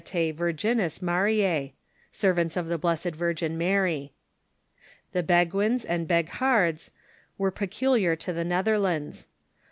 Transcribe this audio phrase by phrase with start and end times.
[0.03, 1.73] tae virgims Mariae
[2.11, 4.11] (servants of the IJIessed v ir gin Mary).
[5.11, 6.89] The Beguins and Beghards
[7.37, 9.27] were peculiar to the Netherlands.